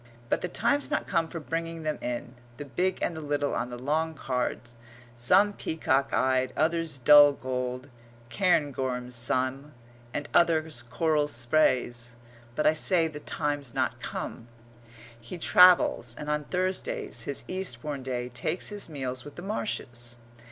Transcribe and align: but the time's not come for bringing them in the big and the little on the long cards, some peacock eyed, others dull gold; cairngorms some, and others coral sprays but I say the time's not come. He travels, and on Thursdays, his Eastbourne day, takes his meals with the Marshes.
but 0.29 0.41
the 0.41 0.47
time's 0.47 0.89
not 0.89 1.05
come 1.05 1.27
for 1.27 1.39
bringing 1.39 1.83
them 1.83 1.99
in 2.01 2.33
the 2.57 2.65
big 2.65 2.97
and 3.03 3.15
the 3.15 3.21
little 3.21 3.53
on 3.53 3.69
the 3.69 3.77
long 3.77 4.15
cards, 4.15 4.75
some 5.15 5.53
peacock 5.53 6.11
eyed, 6.11 6.51
others 6.57 6.97
dull 6.97 7.31
gold; 7.31 7.87
cairngorms 8.31 9.13
some, 9.13 9.73
and 10.11 10.27
others 10.33 10.81
coral 10.81 11.27
sprays 11.27 12.15
but 12.55 12.65
I 12.65 12.73
say 12.73 13.07
the 13.07 13.19
time's 13.19 13.75
not 13.75 13.99
come. 13.99 14.47
He 15.19 15.37
travels, 15.37 16.15
and 16.17 16.31
on 16.31 16.45
Thursdays, 16.45 17.21
his 17.29 17.43
Eastbourne 17.47 18.01
day, 18.01 18.29
takes 18.29 18.69
his 18.69 18.89
meals 18.89 19.23
with 19.23 19.35
the 19.35 19.43
Marshes. 19.43 20.17